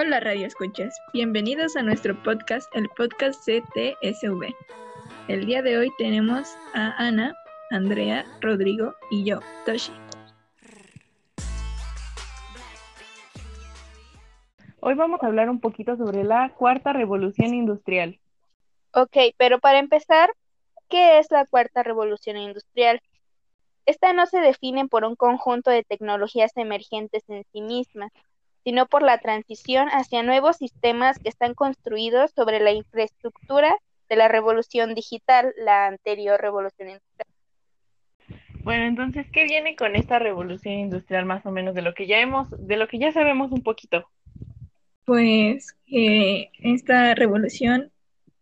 Hola 0.00 0.20
Radio 0.20 0.46
Escuchas, 0.46 0.96
bienvenidos 1.12 1.74
a 1.74 1.82
nuestro 1.82 2.14
podcast, 2.22 2.72
el 2.76 2.88
podcast 2.90 3.42
CTSV. 3.42 4.54
El 5.26 5.44
día 5.44 5.60
de 5.60 5.76
hoy 5.76 5.90
tenemos 5.98 6.56
a 6.72 6.94
Ana, 7.04 7.34
Andrea, 7.72 8.24
Rodrigo 8.40 8.94
y 9.10 9.24
yo, 9.24 9.40
Toshi. 9.66 9.90
Hoy 14.78 14.94
vamos 14.94 15.20
a 15.20 15.26
hablar 15.26 15.50
un 15.50 15.58
poquito 15.58 15.96
sobre 15.96 16.22
la 16.22 16.50
cuarta 16.50 16.92
revolución 16.92 17.52
industrial. 17.52 18.20
Ok, 18.94 19.16
pero 19.36 19.58
para 19.58 19.80
empezar, 19.80 20.32
¿qué 20.88 21.18
es 21.18 21.28
la 21.32 21.44
cuarta 21.44 21.82
revolución 21.82 22.36
industrial? 22.36 23.02
Esta 23.84 24.12
no 24.12 24.26
se 24.26 24.38
define 24.38 24.86
por 24.86 25.04
un 25.04 25.16
conjunto 25.16 25.72
de 25.72 25.82
tecnologías 25.82 26.56
emergentes 26.56 27.28
en 27.28 27.42
sí 27.50 27.62
mismas, 27.62 28.12
sino 28.64 28.86
por 28.86 29.02
la 29.02 29.18
transición 29.18 29.88
hacia 29.88 30.22
nuevos 30.22 30.56
sistemas 30.56 31.18
que 31.18 31.28
están 31.28 31.54
construidos 31.54 32.32
sobre 32.32 32.60
la 32.60 32.72
infraestructura 32.72 33.74
de 34.08 34.16
la 34.16 34.28
revolución 34.28 34.94
digital, 34.94 35.52
la 35.58 35.86
anterior 35.86 36.40
revolución 36.40 36.88
industrial. 36.88 37.26
Bueno, 38.62 38.84
entonces, 38.84 39.26
¿qué 39.32 39.44
viene 39.44 39.76
con 39.76 39.96
esta 39.96 40.18
revolución 40.18 40.74
industrial 40.74 41.24
más 41.24 41.46
o 41.46 41.50
menos 41.50 41.74
de 41.74 41.82
lo 41.82 41.94
que 41.94 42.06
ya 42.06 42.18
hemos, 42.18 42.48
de 42.50 42.76
lo 42.76 42.88
que 42.88 42.98
ya 42.98 43.12
sabemos 43.12 43.52
un 43.52 43.62
poquito? 43.62 44.08
Pues 45.04 45.74
que 45.86 46.50
esta 46.58 47.14
revolución 47.14 47.90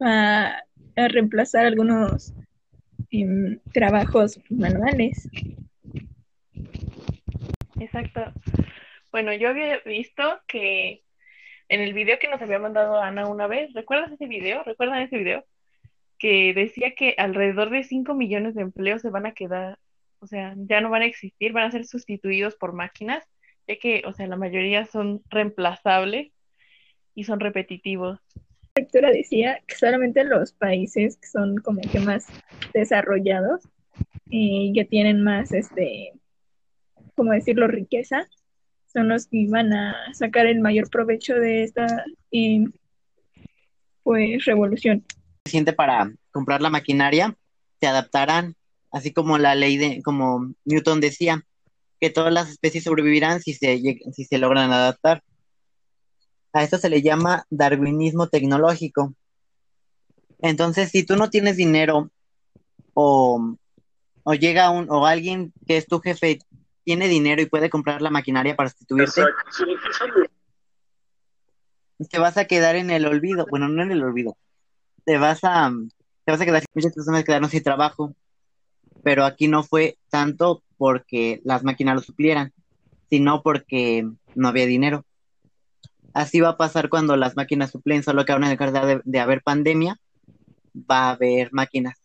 va 0.03 0.65
a 0.97 1.09
reemplazar 1.09 1.67
algunos 1.67 2.33
em, 3.11 3.61
trabajos 3.73 4.41
manuales. 4.51 5.29
Exacto. 7.79 8.21
Bueno, 9.11 9.33
yo 9.33 9.49
había 9.49 9.79
visto 9.85 10.41
que 10.47 11.03
en 11.69 11.81
el 11.81 11.95
video 11.95 12.19
que 12.19 12.29
nos 12.29 12.41
había 12.41 12.59
mandado 12.59 13.01
Ana 13.01 13.29
una 13.29 13.47
vez, 13.47 13.73
¿recuerdas 13.73 14.13
ese 14.13 14.27
video? 14.27 14.63
¿Recuerdan 14.63 15.03
ese 15.03 15.19
video? 15.19 15.45
Que 16.19 16.55
decía 16.55 16.95
que 16.95 17.15
alrededor 17.19 17.71
de 17.71 17.85
5 17.85 18.15
millones 18.15 18.55
de 18.55 18.63
empleos 18.63 19.03
se 19.03 19.11
van 19.11 19.27
a 19.27 19.33
quedar, 19.33 19.79
o 20.21 20.27
sea, 20.27 20.55
ya 20.57 20.81
no 20.81 20.91
van 20.91 21.03
a 21.03 21.07
existir, 21.07 21.53
van 21.53 21.65
a 21.65 21.71
ser 21.71 21.87
sustituidos 21.87 22.57
por 22.57 22.73
máquinas, 22.73 23.25
ya 23.67 23.77
que, 23.77 24.03
o 24.07 24.13
sea, 24.13 24.27
la 24.27 24.37
mayoría 24.37 24.87
son 24.87 25.23
reemplazables 25.29 26.33
y 27.15 27.25
son 27.25 27.41
repetitivos. 27.41 28.21
La 28.35 28.83
lectura 28.83 29.11
decía 29.11 29.61
que 29.67 29.75
solamente 29.75 30.25
los 30.25 30.53
países 30.53 31.17
que 31.17 31.27
son 31.27 31.57
como 31.59 31.81
que 31.81 31.99
más 32.01 32.27
desarrollados 32.75 33.69
y 34.29 34.73
que 34.75 34.85
tienen 34.85 35.23
más, 35.23 35.53
este, 35.53 36.13
como 37.15 37.33
decirlo, 37.33 37.67
riqueza, 37.69 38.29
son 38.97 39.09
los 39.09 39.27
que 39.27 39.37
iban 39.37 39.75
a 39.75 39.95
sacar 40.15 40.47
el 40.47 40.61
mayor 40.61 40.89
provecho 40.89 41.35
de 41.35 41.65
esta 41.65 41.87
pues 44.03 44.45
revolución. 44.47 45.05
Para 45.77 46.11
comprar 46.31 46.63
la 46.63 46.71
maquinaria 46.71 47.37
se 47.79 47.87
adaptarán, 47.87 48.57
así 48.91 49.13
como 49.13 49.37
la 49.37 49.55
ley 49.55 49.77
de, 49.77 50.03
como 50.03 50.55
Newton 50.65 51.03
decía, 51.03 51.45
que 52.01 52.09
todas 52.09 52.33
las 52.33 52.49
especies 52.49 52.85
sobrevivirán 52.85 53.43
si 53.43 53.53
se, 53.53 53.79
si 54.15 54.25
se 54.25 54.39
logran 54.39 54.73
adaptar. 54.73 55.23
A 56.55 56.63
esto 56.63 56.79
se 56.79 56.89
le 56.89 57.03
llama 57.03 57.45
darwinismo 57.51 58.29
tecnológico. 58.29 59.13
Entonces, 60.39 60.89
si 60.91 61.05
tú 61.05 61.17
no 61.17 61.29
tienes 61.29 61.59
dinero 61.59 62.11
o, 62.95 63.57
o 64.23 64.35
llega 64.35 64.71
un, 64.71 64.91
o 64.91 65.05
alguien 65.05 65.53
que 65.67 65.77
es 65.77 65.87
tu 65.87 66.01
jefe 66.01 66.39
tiene 66.87 67.09
dinero 67.09 67.43
y 67.43 67.47
puede 67.47 67.69
comprar 67.69 68.01
la 68.01 68.11
maquinaria 68.11 68.55
para 68.55 68.71
sustituirte, 68.71 69.23
te 72.09 72.19
vas 72.21 72.37
a 72.37 72.45
quedar 72.45 72.77
en 72.77 72.91
el 72.91 73.07
olvido. 73.07 73.45
Bueno, 73.51 73.69
no 73.69 73.83
en 73.83 73.91
el 73.91 74.05
olvido. 74.05 74.37
Te 75.05 75.19
vas 75.19 75.41
a, 75.43 75.73
te 76.25 76.31
vas 76.31 76.41
a 76.41 76.45
quedar, 76.45 76.63
muchas 76.75 76.93
personas 76.93 77.25
quedaron 77.25 77.51
sin 77.51 77.65
trabajo, 77.65 78.15
pero 79.03 79.25
aquí 79.25 79.49
no 79.49 79.65
fue 79.65 79.99
tanto 80.11 80.63
porque 80.79 81.41
las 81.43 81.65
máquinas 81.65 81.97
lo 81.97 82.03
suplieran, 82.03 82.53
sino 83.11 83.43
porque 83.43 84.09
no 84.37 84.47
había 84.47 84.67
dinero. 84.67 85.05
Así 86.15 86.41
va 86.41 86.51
a 86.51 86.57
pasar 86.57 86.89
cuando 86.89 87.17
las 87.17 87.35
máquinas 87.35 87.73
suplen, 87.73 88.05
solo 88.05 88.25
que 88.25 88.31
ahora 88.31 88.49
en 88.49 88.63
el 88.63 88.73
de, 88.73 89.01
de 89.05 89.19
haber 89.19 89.43
pandemia, 89.43 89.99
va 90.73 91.09
a 91.09 91.11
haber 91.11 91.53
máquinas. 91.53 92.01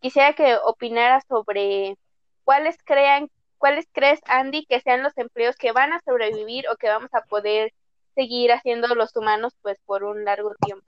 Quisiera 0.00 0.32
que 0.32 0.56
opinara 0.64 1.20
sobre 1.28 1.98
¿cuáles 2.46 2.78
crean, 2.84 3.28
cuáles 3.58 3.88
crees, 3.92 4.20
Andy, 4.26 4.66
que 4.66 4.80
sean 4.80 5.02
los 5.02 5.18
empleos 5.18 5.56
que 5.56 5.72
van 5.72 5.92
a 5.92 6.00
sobrevivir 6.02 6.64
o 6.72 6.76
que 6.76 6.88
vamos 6.88 7.12
a 7.12 7.22
poder 7.22 7.72
seguir 8.14 8.52
haciendo 8.52 8.86
los 8.94 9.14
humanos 9.16 9.54
pues 9.62 9.80
por 9.84 10.04
un 10.04 10.24
largo 10.24 10.54
tiempo? 10.64 10.86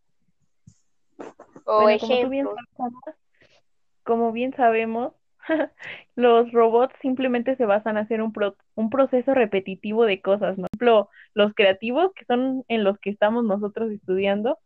O 1.65 1.89
ejemplo. 1.89 2.55
Como, 4.05 4.31
bien 4.31 4.55
sabemos, 4.55 5.15
los 6.15 6.53
robots 6.53 6.95
simplemente 7.03 7.57
se 7.57 7.67
basan 7.67 7.97
en 7.97 8.05
hacer 8.05 8.23
un, 8.23 8.33
un 8.77 8.89
proceso 8.89 9.35
repetitivo 9.35 10.05
de 10.05 10.23
cosas, 10.23 10.59
¿no? 10.59 10.69
Por 10.69 10.89
ejemplo, 10.89 11.11
los 11.35 11.55
creativos, 11.55 12.13
que 12.15 12.25
son 12.25 12.65
en 12.69 12.85
los 12.85 13.01
que 13.01 13.11
estamos 13.11 13.45
nosotros 13.45 13.91
estudiando, 13.91 14.61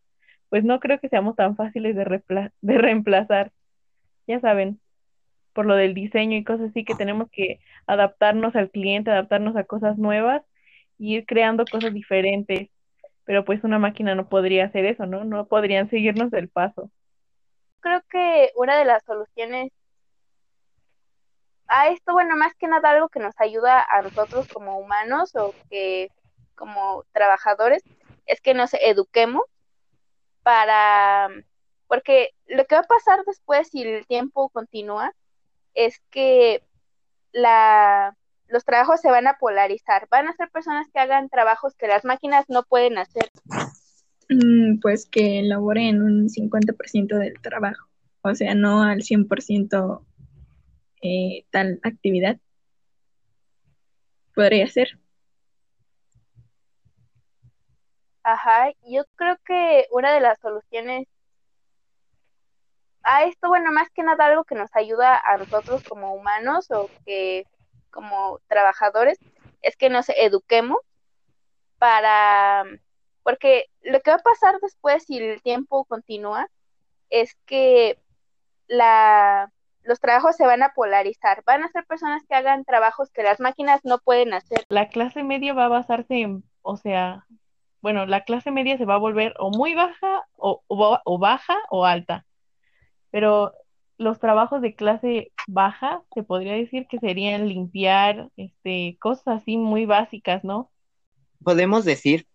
pues 0.51 0.63
no 0.63 0.79
creo 0.79 1.01
que 1.01 1.09
seamos 1.09 1.37
tan 1.37 1.57
fáciles 1.57 1.97
de, 1.97 2.21
de 2.61 2.79
reemplazar. 2.79 3.51
Ya 4.27 4.41
saben, 4.41 4.79
por 5.53 5.67
lo 5.67 5.75
del 5.77 5.95
diseño 5.95 6.37
y 6.37 6.45
cosas 6.45 6.71
así, 6.71 6.85
que 6.85 6.95
tenemos 6.95 7.29
que 7.31 7.61
adaptarnos 7.87 8.57
al 8.57 8.71
cliente, 8.71 9.11
adaptarnos 9.11 9.57
a 9.57 9.65
cosas 9.65 9.99
nuevas 9.99 10.43
y 10.99 11.17
ir 11.17 11.27
creando 11.27 11.65
cosas 11.71 11.93
diferentes. 11.93 12.69
Pero 13.25 13.45
pues 13.45 13.62
una 13.65 13.79
máquina 13.79 14.15
no 14.15 14.29
podría 14.29 14.67
hacer 14.67 14.85
eso, 14.85 15.07
¿no? 15.07 15.25
No 15.25 15.47
podrían 15.47 15.89
seguirnos 15.91 16.33
el 16.33 16.49
paso. 16.49 16.91
Creo 17.81 18.03
que 18.11 18.51
una 18.57 18.77
de 18.77 18.85
las 18.85 19.05
soluciones 19.05 19.71
a 21.69 21.89
esto, 21.89 22.12
bueno, 22.12 22.37
más 22.37 22.55
que 22.55 22.69
nada 22.69 22.91
algo 22.91 23.09
que 23.09 23.21
nos 23.21 23.35
ayuda 23.39 23.85
a 23.89 24.03
nosotros 24.03 24.47
como 24.49 24.79
humanos 24.79 25.35
o 25.37 25.55
que 25.71 26.09
como 26.55 27.05
trabajadores, 27.12 27.83
es 28.27 28.41
que 28.41 28.55
nos 28.55 28.75
eduquemos 28.75 29.43
para, 30.43 31.29
porque 31.87 32.31
lo 32.47 32.65
que 32.67 32.75
va 32.75 32.83
a 32.83 32.85
pasar 32.85 33.25
después 33.25 33.69
si 33.69 33.83
el 33.83 34.07
tiempo 34.07 34.49
continúa 34.51 35.12
es 35.75 36.00
que 36.10 36.62
la, 37.33 38.16
los 38.49 38.65
trabajos 38.65 39.00
se 39.00 39.10
van 39.10 39.27
a 39.27 39.38
polarizar. 39.38 40.06
Van 40.10 40.28
a 40.28 40.34
ser 40.34 40.50
personas 40.50 40.87
que 40.93 41.00
hagan 41.00 41.28
trabajos 41.28 41.75
que 41.77 41.88
las 41.88 42.05
máquinas 42.05 42.44
no 42.49 42.62
pueden 42.65 42.99
hacer. 42.99 43.31
Mm, 44.28 44.78
pues 44.81 45.06
que 45.06 45.41
elaboren 45.41 46.03
un 46.03 46.28
50% 46.28 47.19
del 47.19 47.41
trabajo, 47.41 47.88
o 48.22 48.34
sea, 48.34 48.55
no 48.55 48.82
al 48.82 49.03
100% 49.03 50.05
eh, 51.03 51.44
tal 51.50 51.81
actividad. 51.82 52.38
Podría 54.34 54.66
ser. 54.69 54.99
Ajá, 58.22 58.71
yo 58.88 59.03
creo 59.16 59.37
que 59.44 59.87
una 59.91 60.15
de 60.15 60.21
las 60.21 60.38
soluciones 60.38 61.09
a 63.05 63.25
esto, 63.25 63.49
bueno, 63.49 63.73
más 63.73 63.91
que 63.91 64.03
nada 64.03 64.27
algo 64.27 64.45
que 64.45 64.55
nos 64.55 64.75
ayuda 64.75 65.21
a 65.25 65.37
nosotros 65.37 65.83
como 65.89 66.15
humanos 66.15 66.71
o 66.71 66.89
que 67.05 67.47
como 67.91 68.41
trabajadores, 68.49 69.19
es 69.61 69.77
que 69.77 69.91
nos 69.91 70.09
eduquemos 70.09 70.79
para, 71.79 72.65
porque 73.23 73.67
lo 73.83 74.01
que 74.01 74.11
va 74.11 74.17
a 74.17 74.21
pasar 74.21 74.59
después 74.61 75.05
si 75.05 75.19
el 75.19 75.43
tiempo 75.43 75.85
continúa 75.85 76.49
es 77.11 77.37
que 77.45 77.99
la, 78.67 79.53
los 79.83 80.01
trabajos 80.01 80.37
se 80.37 80.47
van 80.47 80.62
a 80.62 80.73
polarizar, 80.73 81.43
van 81.45 81.62
a 81.62 81.69
ser 81.69 81.85
personas 81.85 82.23
que 82.27 82.35
hagan 82.35 82.65
trabajos 82.65 83.11
que 83.11 83.23
las 83.23 83.41
máquinas 83.41 83.81
no 83.85 83.99
pueden 83.99 84.33
hacer. 84.33 84.65
La 84.69 84.89
clase 84.89 85.23
media 85.23 85.53
va 85.53 85.67
a 85.67 85.69
basarse 85.69 86.23
en, 86.23 86.45
o 86.62 86.76
sea, 86.76 87.26
bueno, 87.82 88.06
la 88.06 88.23
clase 88.25 88.50
media 88.50 88.79
se 88.79 88.87
va 88.87 88.94
a 88.94 88.99
volver 88.99 89.35
o 89.38 89.50
muy 89.50 89.75
baja 89.75 90.25
o, 90.37 90.62
o 90.67 91.19
baja 91.19 91.59
o 91.69 91.85
alta 91.85 92.25
pero 93.12 93.53
los 93.99 94.19
trabajos 94.19 94.61
de 94.62 94.75
clase 94.75 95.31
baja, 95.47 96.03
se 96.12 96.25
podría 96.25 96.55
decir 96.55 96.88
que 96.88 96.99
serían 96.99 97.49
limpiar, 97.49 98.31
este, 98.37 98.97
cosas 99.00 99.43
así 99.43 99.56
muy 99.56 99.87
básicas, 99.87 100.43
¿no? 100.43 100.70
Podemos 101.44 101.85
decir 101.85 102.26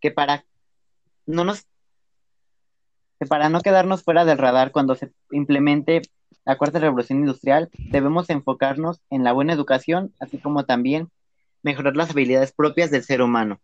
que 0.00 0.12
para 0.12 0.44
no 1.26 1.44
nos 1.44 1.66
que 3.18 3.26
para 3.26 3.48
no 3.48 3.60
quedarnos 3.60 4.02
fuera 4.02 4.24
del 4.24 4.38
radar 4.38 4.72
cuando 4.72 4.94
se 4.94 5.12
implemente 5.30 6.02
la 6.44 6.58
cuarta 6.58 6.78
revolución 6.78 7.20
industrial, 7.20 7.70
debemos 7.90 8.28
enfocarnos 8.28 9.00
en 9.08 9.24
la 9.24 9.32
buena 9.32 9.52
educación, 9.52 10.12
así 10.20 10.38
como 10.38 10.64
también 10.64 11.08
mejorar 11.62 11.96
las 11.96 12.10
habilidades 12.10 12.52
propias 12.52 12.90
del 12.90 13.04
ser 13.04 13.22
humano. 13.22 13.60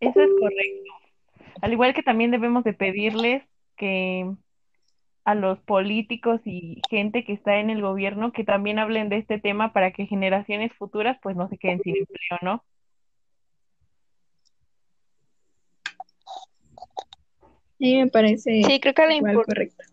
Eso 0.00 0.20
es 0.20 0.30
correcto. 0.38 0.99
Al 1.62 1.72
igual 1.72 1.94
que 1.94 2.02
también 2.02 2.30
debemos 2.30 2.64
de 2.64 2.72
pedirles 2.72 3.42
que, 3.76 4.30
a 5.24 5.34
los 5.34 5.58
políticos 5.60 6.40
y 6.44 6.80
gente 6.88 7.24
que 7.24 7.32
está 7.32 7.58
en 7.58 7.70
el 7.70 7.82
gobierno 7.82 8.32
que 8.32 8.44
también 8.44 8.78
hablen 8.78 9.08
de 9.08 9.18
este 9.18 9.38
tema 9.38 9.72
para 9.72 9.92
que 9.92 10.06
generaciones 10.06 10.72
futuras 10.74 11.18
pues 11.22 11.36
no 11.36 11.48
se 11.48 11.58
queden 11.58 11.80
sin 11.82 11.96
empleo, 11.96 12.38
¿no? 12.42 12.64
Sí, 17.78 17.96
me 17.96 18.08
parece 18.08 18.62
sí, 18.62 18.80
creo 18.80 18.92
que 18.92 19.20
lo 19.20 19.44
correcto. 19.44 19.84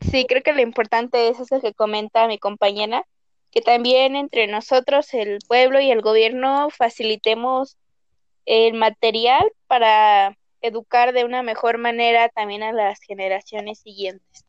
Sí, 0.00 0.26
creo 0.28 0.42
que 0.42 0.52
lo 0.52 0.60
importante 0.60 1.28
es 1.28 1.40
eso 1.40 1.60
que 1.60 1.74
comenta 1.74 2.28
mi 2.28 2.38
compañera, 2.38 3.04
que 3.50 3.62
también 3.62 4.14
entre 4.14 4.46
nosotros, 4.46 5.12
el 5.14 5.38
pueblo 5.48 5.80
y 5.80 5.90
el 5.90 6.02
gobierno, 6.02 6.68
facilitemos 6.70 7.76
el 8.46 8.74
material 8.74 9.50
para 9.66 10.36
educar 10.60 11.12
de 11.12 11.24
una 11.24 11.42
mejor 11.42 11.78
manera 11.78 12.28
también 12.28 12.62
a 12.62 12.72
las 12.72 13.00
generaciones 13.00 13.80
siguientes. 13.80 14.44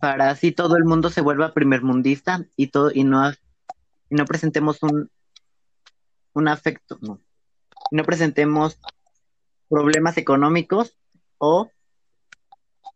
Para 0.00 0.30
así 0.30 0.52
todo 0.52 0.76
el 0.76 0.84
mundo 0.84 1.10
se 1.10 1.20
vuelva 1.20 1.52
primermundista 1.52 2.46
y 2.56 2.68
todo 2.68 2.90
y 2.92 3.04
no 3.04 3.30
y 3.30 4.14
no 4.14 4.24
presentemos 4.24 4.82
un 4.82 5.10
un 6.34 6.48
afecto, 6.48 6.98
no. 7.00 7.20
Y 7.90 7.96
no 7.96 8.04
presentemos 8.04 8.78
problemas 9.68 10.16
económicos 10.18 10.96
o 11.38 11.70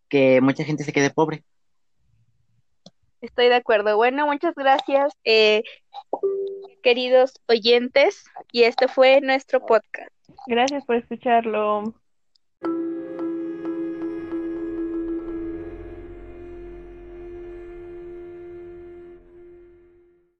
que 0.08 0.40
mucha 0.40 0.64
gente 0.64 0.84
se 0.84 0.92
quede 0.92 1.10
pobre. 1.10 1.44
Estoy 3.20 3.48
de 3.48 3.56
acuerdo. 3.56 3.96
Bueno, 3.96 4.26
muchas 4.26 4.54
gracias, 4.54 5.12
eh, 5.24 5.62
queridos 6.82 7.40
oyentes, 7.46 8.24
y 8.52 8.64
este 8.64 8.88
fue 8.88 9.20
nuestro 9.20 9.64
podcast. 9.64 10.10
Gracias 10.46 10.84
por 10.84 10.96
escucharlo. 10.96 11.94